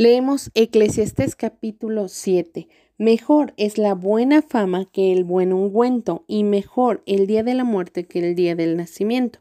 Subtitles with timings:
[0.00, 2.68] Leemos Eclesiastés capítulo 7.
[2.98, 7.64] Mejor es la buena fama que el buen ungüento, y mejor el día de la
[7.64, 9.40] muerte que el día del nacimiento.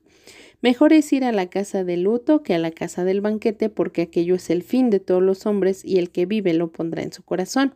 [0.64, 4.02] Mejor es ir a la casa del luto que a la casa del banquete, porque
[4.02, 7.14] aquello es el fin de todos los hombres, y el que vive lo pondrá en
[7.14, 7.76] su corazón.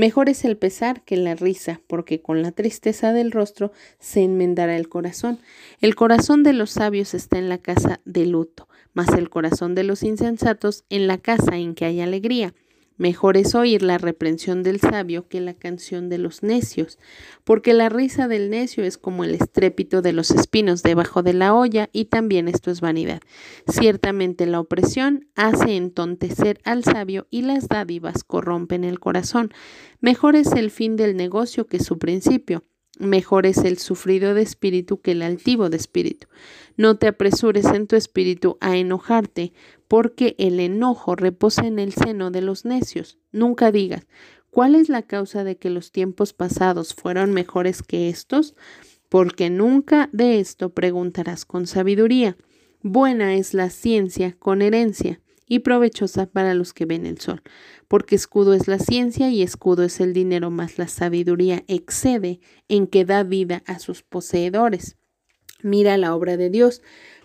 [0.00, 4.74] Mejor es el pesar que la risa, porque con la tristeza del rostro se enmendará
[4.78, 5.38] el corazón.
[5.82, 9.82] El corazón de los sabios está en la casa de luto, mas el corazón de
[9.82, 12.54] los insensatos en la casa en que hay alegría.
[13.00, 16.98] Mejor es oír la reprensión del sabio que la canción de los necios,
[17.44, 21.54] porque la risa del necio es como el estrépito de los espinos debajo de la
[21.54, 23.22] olla, y también esto es vanidad.
[23.66, 29.50] Ciertamente la opresión hace entontecer al sabio y las dádivas corrompen el corazón.
[30.00, 32.64] Mejor es el fin del negocio que su principio.
[32.98, 36.26] Mejor es el sufrido de espíritu que el altivo de espíritu.
[36.76, 39.52] No te apresures en tu espíritu a enojarte,
[39.88, 43.18] porque el enojo reposa en el seno de los necios.
[43.32, 44.06] Nunca digas,
[44.50, 48.54] ¿cuál es la causa de que los tiempos pasados fueron mejores que estos?
[49.08, 52.36] Porque nunca de esto preguntarás con sabiduría.
[52.82, 57.42] Buena es la ciencia con herencia y provechosa para los que ven el sol,
[57.88, 62.86] porque escudo es la ciencia y escudo es el dinero, más la sabiduría excede en
[62.86, 64.96] que da vida a sus poseedores.
[65.62, 66.82] Mira la obra de Dios,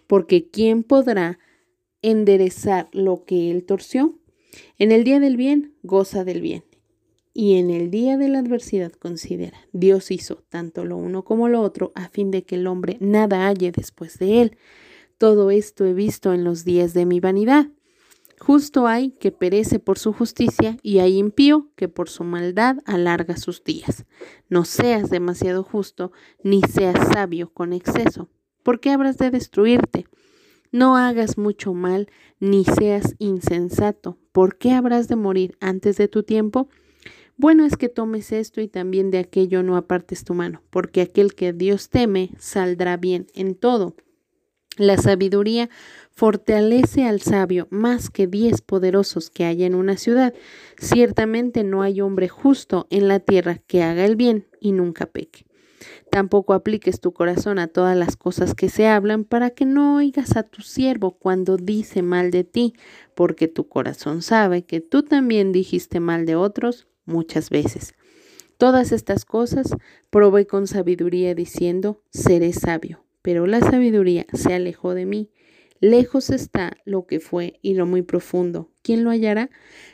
[0.07, 1.39] porque ¿quién podrá
[2.05, 4.19] enderezar lo que él torció.
[4.77, 6.63] En el día del bien, goza del bien.
[7.33, 11.61] Y en el día de la adversidad considera, Dios hizo tanto lo uno como lo
[11.61, 14.57] otro a fin de que el hombre nada halle después de él.
[15.17, 17.69] Todo esto he visto en los días de mi vanidad.
[18.45, 23.37] Justo hay que perece por su justicia y hay impío que por su maldad alarga
[23.37, 24.05] sus días.
[24.49, 26.11] No seas demasiado justo,
[26.43, 28.29] ni seas sabio con exceso,
[28.61, 30.05] porque habrás de destruirte.
[30.71, 32.07] No hagas mucho mal,
[32.39, 34.19] ni seas insensato.
[34.31, 36.69] ¿Por qué habrás de morir antes de tu tiempo?
[37.37, 41.33] Bueno es que tomes esto y también de aquello no apartes tu mano, porque aquel
[41.33, 43.95] que Dios teme saldrá bien en todo.
[44.77, 45.69] La sabiduría
[46.11, 50.33] fortalece al sabio más que diez poderosos que haya en una ciudad.
[50.77, 55.45] Ciertamente no hay hombre justo en la tierra que haga el bien y nunca peque.
[56.09, 60.35] Tampoco apliques tu corazón a todas las cosas que se hablan para que no oigas
[60.35, 62.73] a tu siervo cuando dice mal de ti,
[63.15, 67.93] porque tu corazón sabe que tú también dijiste mal de otros muchas veces.
[68.57, 69.75] Todas estas cosas
[70.09, 75.31] probé con sabiduría diciendo, seré sabio, pero la sabiduría se alejó de mí
[75.81, 78.71] Lejos está lo que fue y lo muy profundo.
[78.81, 79.49] ¿Quién lo hallará?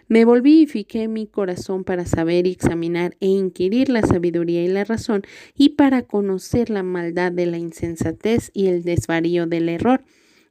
[0.08, 4.68] Me volví y fiqué mi corazón para saber y examinar e inquirir la sabiduría y
[4.68, 5.24] la razón
[5.56, 10.04] y para conocer la maldad de la insensatez y el desvarío del error.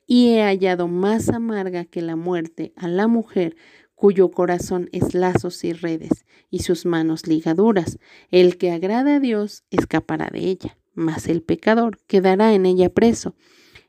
[0.04, 3.54] Y he hallado más amarga que la muerte a la mujer
[3.94, 7.98] cuyo corazón es lazos y redes y sus manos ligaduras.
[8.32, 13.34] El que agrada a Dios escapará de ella, mas el pecador quedará en ella preso.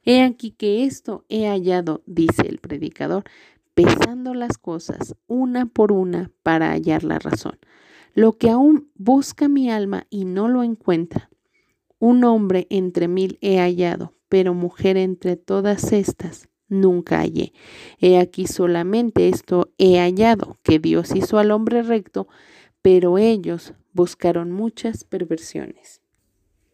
[0.04, 3.24] He aquí que esto he hallado, dice el predicador,
[3.76, 7.60] pesando las cosas una por una para hallar la razón.
[8.14, 11.30] Lo que aún busca mi alma y no lo encuentra.
[12.00, 17.54] Un hombre entre mil he hallado, pero mujer entre todas estas nunca hallé.
[18.00, 22.28] He aquí solamente esto he hallado, que Dios hizo al hombre recto,
[22.82, 26.01] pero ellos buscaron muchas perversiones.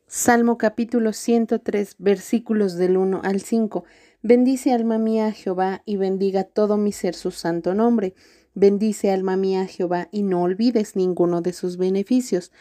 [0.10, 3.84] Salmo capítulo 103 versículos del 1 al 5.
[4.22, 8.16] Bendice alma mía a Jehová y bendiga todo mi ser su santo nombre.
[8.54, 12.54] Bendice alma mía a Jehová y no olvides ninguno de sus beneficios.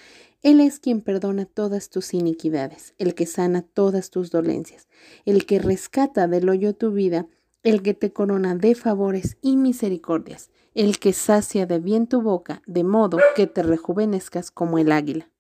[0.43, 4.89] Él es quien perdona todas tus iniquidades, el que sana todas tus dolencias,
[5.25, 7.29] el que rescata del hoyo tu vida,
[7.63, 12.61] el que te corona de favores y misericordias, el que sacia de bien tu boca,
[12.67, 15.31] de modo que te rejuvenezcas como el águila.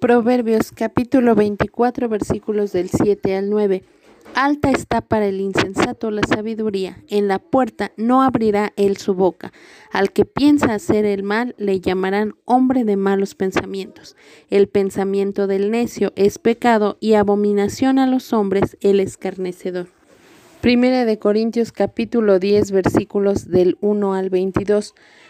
[0.00, 3.82] Proverbios capítulo 24 versículos del 7 al 9.
[4.36, 9.52] Alta está para el insensato la sabiduría, en la puerta no abrirá él su boca.
[9.90, 14.14] Al que piensa hacer el mal le llamarán hombre de malos pensamientos.
[14.50, 19.88] El pensamiento del necio es pecado y abominación a los hombres el escarnecedor.
[20.60, 24.94] Primera de Corintios capítulo 10 versículos del 1 al 22.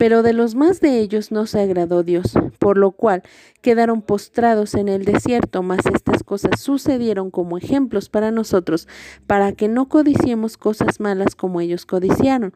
[0.00, 3.22] Pero de los más de ellos no se agradó Dios, por lo cual
[3.60, 8.88] quedaron postrados en el desierto, mas estas cosas sucedieron como ejemplos para nosotros,
[9.26, 12.54] para que no codiciemos cosas malas como ellos codiciaron.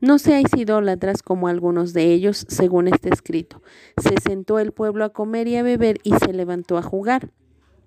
[0.00, 3.60] No seáis idólatras como algunos de ellos, según está escrito.
[4.00, 7.32] Se sentó el pueblo a comer y a beber y se levantó a jugar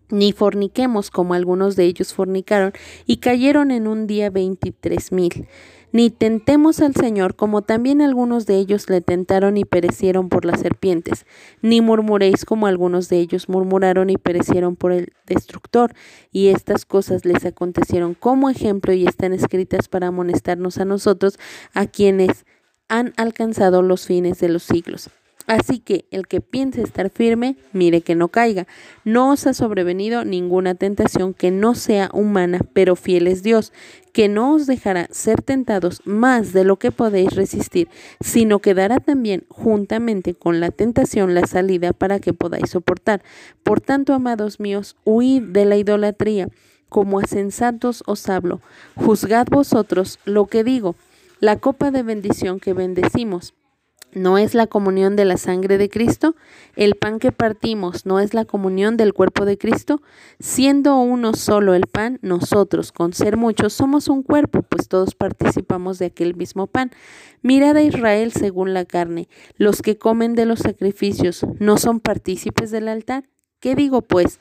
[0.10, 2.74] ni forniquemos como algunos de ellos fornicaron
[3.06, 5.48] y cayeron en un día veintitrés mil.
[5.92, 10.60] Ni tentemos al Señor como también algunos de ellos le tentaron y perecieron por las
[10.60, 11.26] serpientes.
[11.62, 15.94] Ni murmuréis como algunos de ellos murmuraron y perecieron por el destructor.
[16.32, 21.40] Y estas cosas les acontecieron como ejemplo y están escritas para amonestarnos a nosotros,
[21.74, 22.46] a quienes
[22.90, 25.10] han alcanzado los fines de los siglos.
[25.48, 28.68] Así que el que piense estar firme, mire que no caiga.
[29.06, 33.72] No os ha sobrevenido ninguna tentación que no sea humana, pero fiel es Dios,
[34.12, 37.88] que no os dejará ser tentados más de lo que podéis resistir,
[38.20, 43.24] sino que dará también juntamente con la tentación la salida para que podáis soportar.
[43.64, 46.50] Por tanto, amados míos, huid de la idolatría.
[46.90, 48.60] Como a sensatos os hablo.
[48.96, 50.96] Juzgad vosotros lo que digo.
[51.40, 53.54] La copa de bendición que bendecimos
[54.14, 56.36] ¿No es la comunión de la sangre de Cristo?
[56.76, 60.02] ¿El pan que partimos no es la comunión del cuerpo de Cristo?
[60.40, 66.00] Siendo uno solo el pan, nosotros, con ser muchos, somos un cuerpo, pues todos participamos
[66.00, 66.92] de aquel mismo pan.
[67.42, 69.28] Mirad a Israel según la carne.
[69.58, 73.26] Los que comen de los sacrificios, ¿no son partícipes del altar?
[73.60, 74.40] ¿Qué digo pues?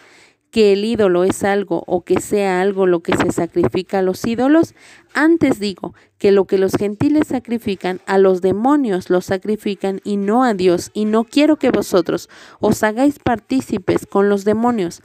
[0.56, 4.26] Que el ídolo es algo o que sea algo lo que se sacrifica a los
[4.26, 4.74] ídolos,
[5.12, 10.44] antes digo que lo que los gentiles sacrifican a los demonios lo sacrifican y no
[10.44, 15.02] a Dios, y no quiero que vosotros os hagáis partícipes con los demonios.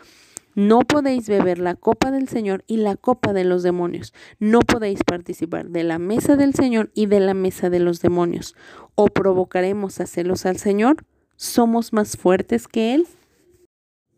[0.55, 4.13] No podéis beber la copa del Señor y la copa de los demonios.
[4.39, 8.55] No podéis participar de la mesa del Señor y de la mesa de los demonios.
[8.95, 11.03] ¿O provocaremos a celos al Señor?
[11.35, 13.05] ¿Somos más fuertes que Él?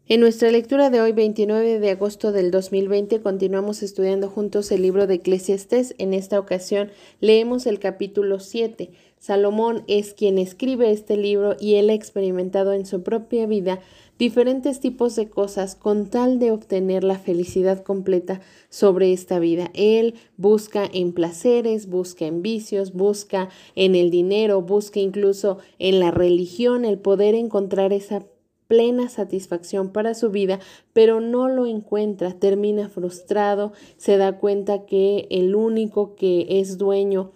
[0.09, 5.07] En nuestra lectura de hoy, 29 de agosto del 2020, continuamos estudiando juntos el libro
[5.07, 5.95] de Eclesiastés.
[5.97, 6.91] En esta ocasión
[7.21, 8.91] leemos el capítulo 7.
[9.17, 13.79] Salomón es quien escribe este libro y él ha experimentado en su propia vida
[14.19, 19.71] diferentes tipos de cosas con tal de obtener la felicidad completa sobre esta vida.
[19.73, 26.11] Él busca en placeres, busca en vicios, busca en el dinero, busca incluso en la
[26.11, 28.25] religión el poder encontrar esa
[28.67, 30.59] plena satisfacción para su vida,
[30.93, 37.31] pero no lo encuentra, termina frustrado, se da cuenta que el único que es dueño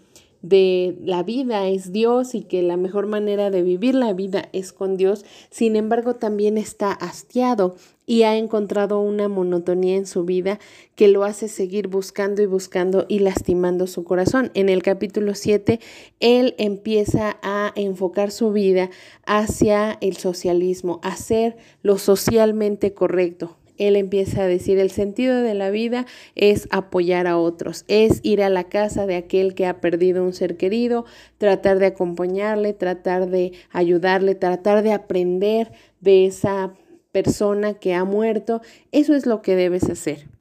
[0.50, 4.74] de la vida es Dios y que la mejor manera de vivir la vida es
[4.74, 5.26] con Dios.
[5.50, 10.60] Sin embargo, también está hastiado y ha encontrado una monotonía en su vida
[10.96, 14.50] que lo hace seguir buscando y buscando y lastimando su corazón.
[14.54, 15.80] En el capítulo 7,
[16.22, 18.90] él empieza a enfocar su vida
[19.26, 25.70] hacia el socialismo, hacer lo socialmente correcto, él empieza a decir, el sentido de la
[25.70, 30.24] vida es apoyar a otros, es ir a la casa de aquel que ha perdido
[30.24, 31.06] un ser querido,
[31.38, 35.72] tratar de acompañarle, tratar de ayudarle, tratar de aprender
[36.02, 36.74] de esa
[37.12, 38.62] persona que ha muerto.
[38.92, 40.37] Eso es lo que debes hacer.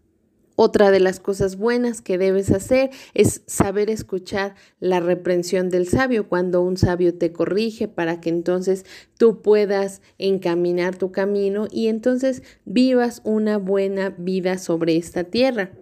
[0.56, 6.28] Otra de las cosas buenas que debes hacer es saber escuchar la reprensión del sabio
[6.28, 8.86] cuando un sabio te corrige para que entonces
[9.18, 15.72] tú puedas encaminar tu camino y entonces vivas una buena vida sobre esta tierra.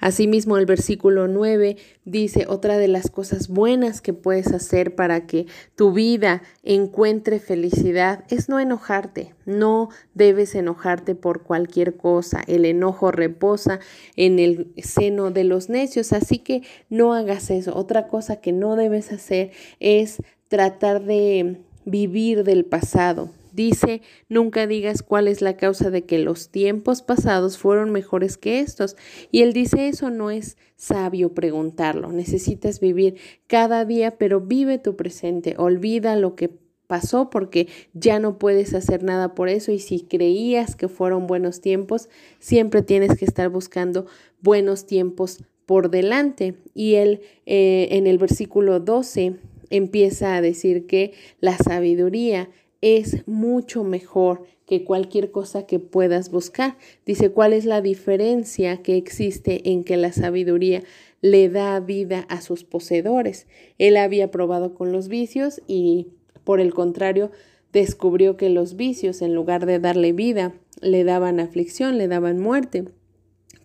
[0.00, 5.46] Asimismo, el versículo 9 dice, otra de las cosas buenas que puedes hacer para que
[5.76, 9.34] tu vida encuentre felicidad es no enojarte.
[9.46, 12.42] No debes enojarte por cualquier cosa.
[12.46, 13.80] El enojo reposa
[14.16, 17.76] en el seno de los necios, así que no hagas eso.
[17.76, 23.30] Otra cosa que no debes hacer es tratar de vivir del pasado.
[23.54, 28.58] Dice, nunca digas cuál es la causa de que los tiempos pasados fueron mejores que
[28.58, 28.96] estos.
[29.30, 32.10] Y él dice, eso no es sabio preguntarlo.
[32.10, 33.14] Necesitas vivir
[33.46, 35.54] cada día, pero vive tu presente.
[35.56, 36.50] Olvida lo que
[36.88, 41.60] pasó porque ya no puedes hacer nada por eso y si creías que fueron buenos
[41.60, 42.08] tiempos,
[42.40, 44.06] siempre tienes que estar buscando
[44.40, 46.56] buenos tiempos por delante.
[46.74, 49.36] Y él eh, en el versículo 12
[49.70, 52.50] empieza a decir que la sabiduría
[52.84, 56.76] es mucho mejor que cualquier cosa que puedas buscar.
[57.06, 60.82] Dice, ¿cuál es la diferencia que existe en que la sabiduría
[61.22, 63.46] le da vida a sus poseedores?
[63.78, 66.08] Él había probado con los vicios y,
[66.44, 67.30] por el contrario,
[67.72, 72.84] descubrió que los vicios, en lugar de darle vida, le daban aflicción, le daban muerte.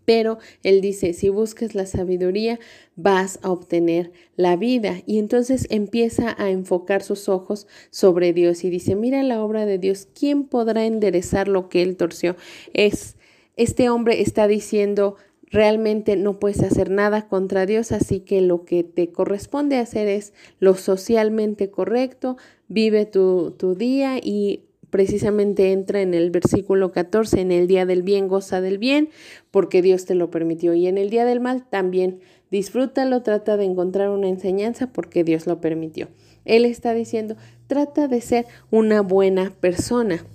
[0.10, 2.60] Pero él dice, si buscas la sabiduría,
[2.96, 5.04] vas a obtener la vida.
[5.06, 9.78] Y entonces empieza a enfocar sus ojos sobre Dios y dice, mira la obra de
[9.78, 12.36] Dios, ¿quién podrá enderezar lo que él torció?
[12.74, 13.18] Es,
[13.56, 15.16] este hombre está diciendo,
[15.52, 20.34] realmente no puedes hacer nada contra Dios, así que lo que te corresponde hacer es
[20.58, 22.36] lo socialmente correcto,
[22.68, 28.04] vive tu, tu día y precisamente entra en el versículo 14, en el día del
[28.04, 29.10] bien goza del bien,
[29.52, 30.74] porque Dios te lo permitió.
[30.74, 32.20] Y en el día del mal también
[32.52, 36.10] disfrútalo, trata de encontrar una enseñanza porque Dios lo permitió.
[36.46, 37.36] Él está diciendo,
[37.68, 40.26] trata de ser una buena persona.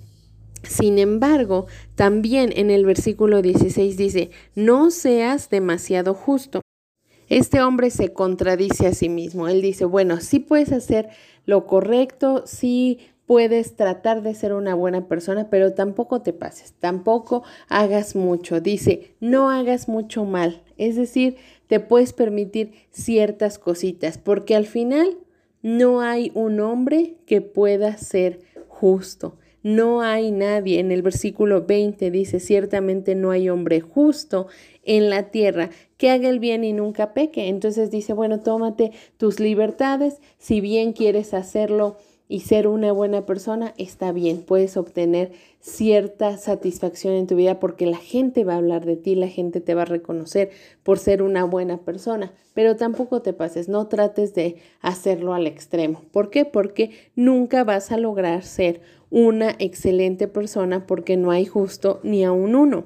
[0.63, 6.61] Sin embargo, también en el versículo 16 dice, no seas demasiado justo.
[7.27, 9.47] Este hombre se contradice a sí mismo.
[9.47, 11.09] Él dice, bueno, sí puedes hacer
[11.45, 17.43] lo correcto, sí puedes tratar de ser una buena persona, pero tampoco te pases, tampoco
[17.67, 18.61] hagas mucho.
[18.61, 20.61] Dice, no hagas mucho mal.
[20.77, 25.17] Es decir, te puedes permitir ciertas cositas, porque al final
[25.61, 29.37] no hay un hombre que pueda ser justo.
[29.63, 30.79] No hay nadie.
[30.79, 34.45] En el versículo 20 dice, ciertamente no hay hombre justo
[34.83, 37.47] en la tierra que haga el bien y nunca peque.
[37.47, 43.73] Entonces dice, bueno, tómate tus libertades, si bien quieres hacerlo y ser una buena persona,
[43.77, 48.85] está bien, puedes obtener cierta satisfacción en tu vida porque la gente va a hablar
[48.85, 50.49] de ti, la gente te va a reconocer
[50.81, 56.01] por ser una buena persona, pero tampoco te pases, no trates de hacerlo al extremo.
[56.11, 56.45] ¿Por qué?
[56.45, 62.31] Porque nunca vas a lograr ser una excelente persona porque no hay justo ni a
[62.31, 62.85] un uno.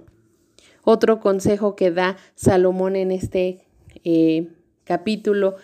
[0.83, 3.59] Otro consejo que da Salomón en este
[4.03, 4.47] eh,
[4.83, 5.55] capítulo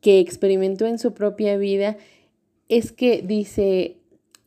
[0.00, 1.96] que experimentó en su propia vida
[2.68, 3.96] es que dice,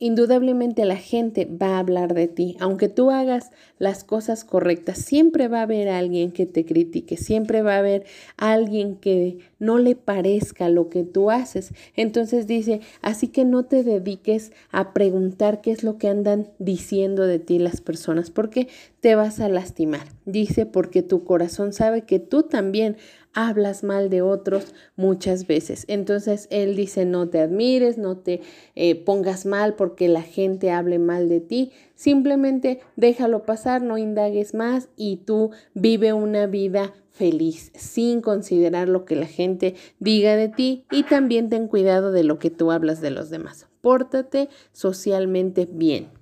[0.00, 2.56] indudablemente la gente va a hablar de ti.
[2.58, 7.60] Aunque tú hagas las cosas correctas, siempre va a haber alguien que te critique, siempre
[7.62, 8.06] va a haber
[8.38, 11.74] alguien que no le parezca lo que tú haces.
[11.94, 17.26] Entonces dice, así que no te dediques a preguntar qué es lo que andan diciendo
[17.26, 18.68] de ti las personas, porque
[19.00, 20.06] te vas a lastimar.
[20.24, 22.96] Dice, porque tu corazón sabe que tú también
[23.34, 25.84] hablas mal de otros muchas veces.
[25.88, 28.40] Entonces él dice, no te admires, no te
[28.74, 34.54] eh, pongas mal porque la gente hable mal de ti, simplemente déjalo pasar, no indagues
[34.54, 40.48] más y tú vive una vida feliz sin considerar lo que la gente diga de
[40.48, 43.66] ti y también ten cuidado de lo que tú hablas de los demás.
[43.80, 46.19] Pórtate socialmente bien.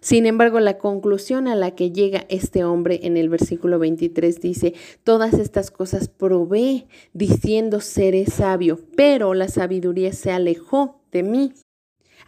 [0.00, 4.74] Sin embargo, la conclusión a la que llega este hombre en el versículo 23 dice,
[5.04, 11.52] todas estas cosas probé diciendo seré sabio, pero la sabiduría se alejó de mí.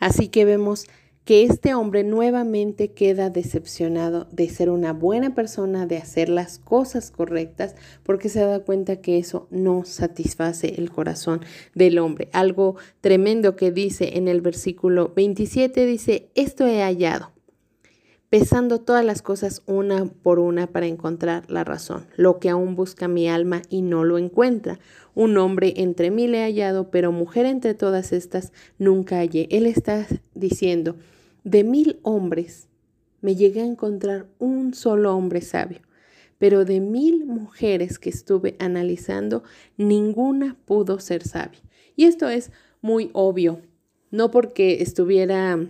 [0.00, 0.87] Así que vemos
[1.25, 7.11] que este hombre nuevamente queda decepcionado de ser una buena persona, de hacer las cosas
[7.11, 11.41] correctas, porque se da cuenta que eso no satisface el corazón
[11.75, 12.29] del hombre.
[12.33, 17.33] Algo tremendo que dice en el versículo 27 dice, esto he hallado
[18.33, 23.07] pesando todas las cosas una por una para encontrar la razón, lo que aún busca
[23.07, 24.79] mi alma y no lo encuentra.
[25.15, 29.49] Un hombre entre mil he hallado, pero mujer entre todas estas nunca hallé.
[29.51, 30.97] Él está diciendo,
[31.45, 32.69] de mil hombres
[33.21, 35.81] me llegué a encontrar un solo hombre sabio,
[36.39, 39.43] pero de mil mujeres que estuve analizando,
[39.77, 41.61] ninguna pudo ser sabia.
[41.97, 43.61] Y esto es muy obvio,
[44.11, 45.69] no porque estuviera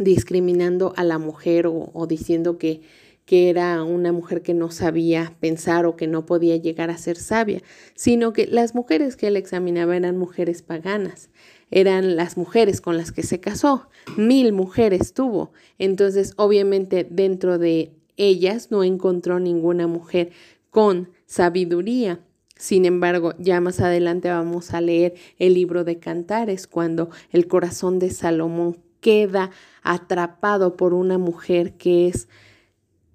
[0.00, 2.80] discriminando a la mujer o, diciendo que,
[3.26, 7.16] que era una mujer que no sabía pensar o que no podía llegar a ser
[7.16, 7.62] sabia,
[7.94, 11.28] sino que las mujeres que él examinaba eran mujeres paganas,
[11.70, 17.92] eran las mujeres con las que se casó, mil mujeres tuvo, entonces obviamente dentro de
[18.16, 20.30] ellas no encontró ninguna mujer
[20.70, 22.20] con sabiduría.
[22.56, 27.98] Sin embargo, ya más adelante vamos a leer el libro de Cantares, cuando el corazón
[27.98, 29.50] de Salomón queda
[29.82, 32.28] atrapado por una mujer que es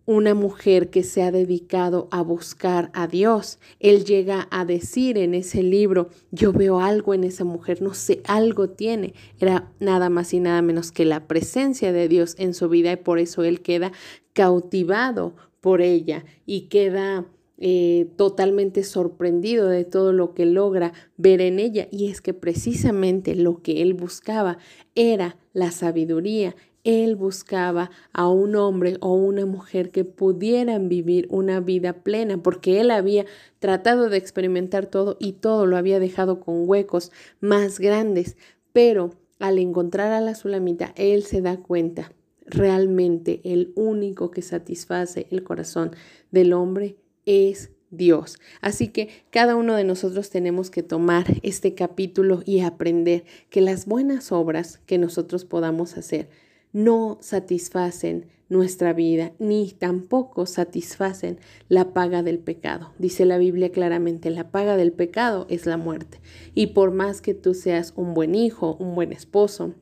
[0.05, 3.59] una mujer que se ha dedicado a buscar a Dios.
[3.79, 8.21] Él llega a decir en ese libro, yo veo algo en esa mujer, no sé,
[8.25, 9.13] algo tiene.
[9.39, 12.97] Era nada más y nada menos que la presencia de Dios en su vida y
[12.97, 13.91] por eso él queda
[14.33, 17.25] cautivado por ella y queda
[17.57, 21.87] eh, totalmente sorprendido de todo lo que logra ver en ella.
[21.91, 24.57] Y es que precisamente lo que él buscaba
[24.93, 26.55] era la sabiduría.
[26.83, 32.79] Él buscaba a un hombre o una mujer que pudieran vivir una vida plena, porque
[32.79, 33.25] él había
[33.59, 38.37] tratado de experimentar todo y todo lo había dejado con huecos más grandes.
[38.71, 42.11] Pero al encontrar a la Sulamita, él se da cuenta
[42.45, 45.91] realmente el único que satisface el corazón
[46.31, 48.37] del hombre es Dios.
[48.61, 53.85] Así que cada uno de nosotros tenemos que tomar este capítulo y aprender que las
[53.85, 56.29] buenas obras que nosotros podamos hacer
[56.73, 62.93] no satisfacen nuestra vida, ni tampoco satisfacen la paga del pecado.
[62.99, 66.19] Dice la Biblia claramente, la paga del pecado es la muerte.
[66.53, 69.73] Y por más que tú seas un buen hijo, un buen esposo,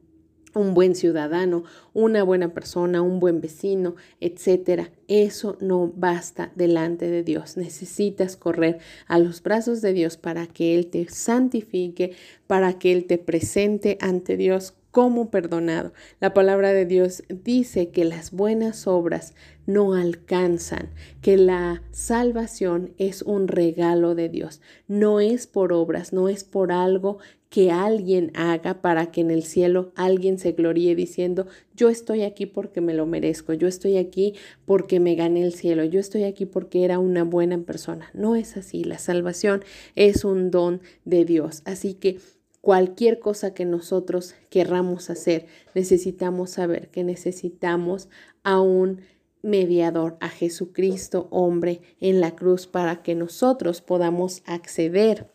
[0.55, 4.91] un buen ciudadano, una buena persona, un buen vecino, etcétera.
[5.07, 7.57] Eso no basta delante de Dios.
[7.57, 12.15] Necesitas correr a los brazos de Dios para que Él te santifique,
[12.47, 15.91] para que Él te presente ante Dios como perdonado.
[16.21, 19.33] La palabra de Dios dice que las buenas obras
[19.65, 24.61] no alcanzan, que la salvación es un regalo de Dios.
[24.87, 27.17] No es por obras, no es por algo
[27.49, 32.45] que alguien haga para que en el cielo alguien se gloríe diciendo, yo estoy aquí
[32.45, 34.35] porque me lo merezco, yo estoy aquí
[34.65, 38.11] porque me gané el cielo, yo estoy aquí porque era una buena persona.
[38.13, 39.63] No es así, la salvación
[39.95, 41.63] es un don de Dios.
[41.65, 42.19] Así que
[42.63, 48.07] cualquier cosa que nosotros querramos hacer, necesitamos saber que necesitamos
[48.41, 49.01] a un
[49.41, 55.29] mediador, a Jesucristo, hombre, en la cruz, para que nosotros podamos acceder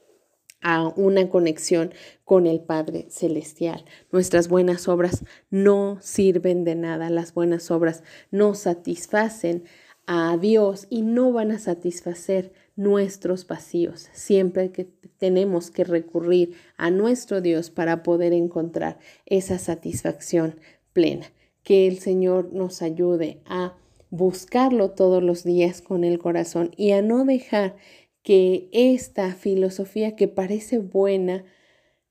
[0.63, 1.93] a una conexión
[2.25, 3.85] con el Padre Celestial.
[4.11, 9.65] Nuestras buenas obras no sirven de nada, las buenas obras no satisfacen
[10.11, 14.09] a Dios y no van a satisfacer nuestros vacíos.
[14.15, 14.89] Siempre que
[15.19, 20.57] tenemos que recurrir a nuestro Dios para poder encontrar esa satisfacción
[20.95, 21.27] plena.
[21.63, 23.77] Que el Señor nos ayude a
[24.09, 27.77] buscarlo todos los días con el corazón y a no dejar
[28.23, 31.45] que esta filosofía que parece buena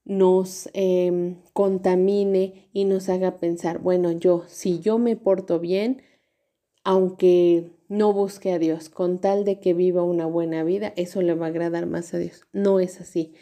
[0.05, 6.03] nos em, contamine y nos haga pensar, bueno, yo, si yo me porto bien,
[6.83, 11.33] aunque no busque a Dios, con tal de que viva una buena vida, eso le
[11.33, 12.45] va a agradar más a Dios.
[12.51, 13.33] No es así.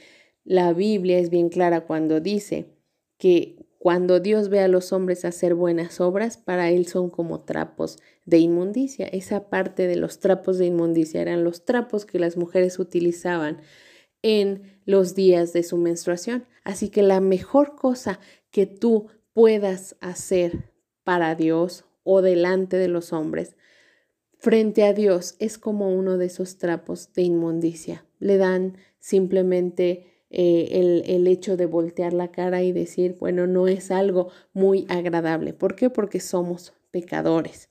[0.44, 2.76] La Biblia es bien clara cuando dice
[3.18, 8.00] que cuando Dios ve a los hombres hacer buenas obras, para Él son como trapos
[8.26, 9.06] de inmundicia.
[9.06, 13.62] Esa parte de los trapos de inmundicia eran los trapos que las mujeres utilizaban
[14.24, 16.46] en los días de su menstruación.
[16.64, 20.72] Así que la mejor cosa que tú puedas hacer
[21.04, 23.56] para Dios o delante de los hombres,
[24.38, 28.06] frente a Dios, es como uno de esos trapos de inmundicia.
[28.20, 33.68] Le dan simplemente eh, el, el, hecho de voltear la cara y decir, bueno, no
[33.68, 35.54] es algo muy agradable.
[35.54, 35.90] ¿Por qué?
[35.90, 37.70] Porque somos pecadores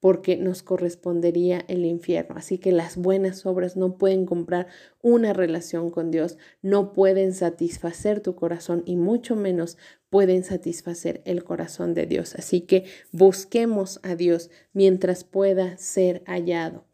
[0.00, 2.36] porque nos correspondería el infierno.
[2.36, 4.66] Así que las buenas obras no pueden comprar
[5.02, 9.78] una relación con Dios, no pueden satisfacer tu corazón y mucho menos
[10.10, 12.34] pueden satisfacer el corazón de Dios.
[12.34, 16.84] Así que busquemos a Dios mientras pueda ser hallado.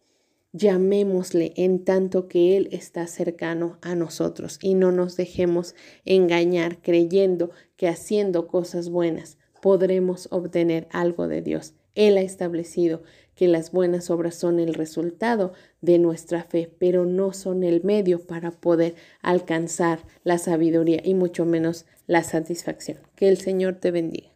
[0.55, 7.51] Llamémosle en tanto que Él está cercano a nosotros y no nos dejemos engañar creyendo
[7.77, 11.75] que haciendo cosas buenas podremos obtener algo de Dios.
[11.95, 13.03] Él ha establecido
[13.35, 18.27] que las buenas obras son el resultado de nuestra fe, pero no son el medio
[18.27, 22.99] para poder alcanzar la sabiduría y mucho menos la satisfacción.
[23.17, 24.32] Que el Señor te bendiga.